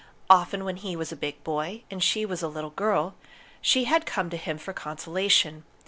Often, 0.31 0.65
when 0.65 0.77
he 0.77 0.95
was 0.95 1.11
a 1.11 1.15
big 1.15 1.43
boy 1.43 1.83
and 1.91 2.01
she 2.01 2.25
was 2.25 2.41
a 2.41 2.47
little 2.47 2.71
girl, 2.71 3.13
she 3.61 3.83
had 3.83 4.07
come 4.07 4.31
to 4.31 4.35
him 4.37 4.57
for 4.57 4.73
consolation. 4.73 5.63